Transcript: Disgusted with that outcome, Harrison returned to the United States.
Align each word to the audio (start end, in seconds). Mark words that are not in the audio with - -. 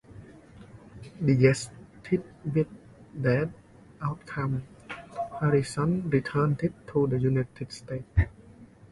Disgusted 1.23 2.23
with 2.43 2.65
that 3.17 3.51
outcome, 4.01 4.63
Harrison 5.39 6.09
returned 6.09 6.57
to 6.87 7.05
the 7.05 7.19
United 7.19 7.71
States. 7.71 8.07